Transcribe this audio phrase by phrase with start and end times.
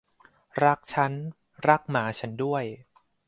[0.63, 1.13] รักฉัน
[1.67, 2.63] รักหมาฉันด้วย